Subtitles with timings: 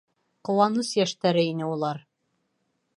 [0.49, 2.03] Ҡыуаныс йәштәре ине улар.